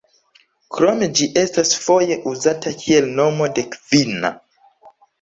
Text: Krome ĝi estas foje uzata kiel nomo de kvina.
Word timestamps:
Krome 0.77 1.09
ĝi 1.19 1.27
estas 1.41 1.75
foje 1.85 2.19
uzata 2.33 2.75
kiel 2.83 3.13
nomo 3.23 3.55
de 3.61 3.71
kvina. 3.79 4.37